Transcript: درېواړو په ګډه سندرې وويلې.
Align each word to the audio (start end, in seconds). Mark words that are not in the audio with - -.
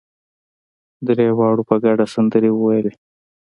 درېواړو 1.07 1.63
په 1.69 1.75
ګډه 1.83 2.05
سندرې 2.13 2.51
وويلې. 2.53 2.91